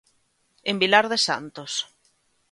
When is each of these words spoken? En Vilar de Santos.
En 0.71 0.75
Vilar 0.83 1.05
de 1.11 1.19
Santos. 1.27 1.73